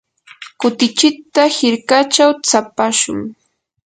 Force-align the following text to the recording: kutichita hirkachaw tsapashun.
kutichita 0.59 1.43
hirkachaw 1.55 2.31
tsapashun. 2.45 3.19